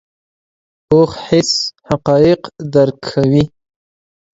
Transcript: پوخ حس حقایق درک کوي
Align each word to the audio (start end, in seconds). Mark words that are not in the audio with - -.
پوخ 0.87 1.11
حس 1.27 1.51
حقایق 1.87 2.41
درک 2.73 2.97
کوي 3.11 3.43